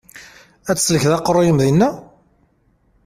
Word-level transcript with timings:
Ad 0.69 0.77
tsellkeḍ 0.77 1.13
aqeṛṛu-yim 1.17 1.57
dinna? 1.63 1.89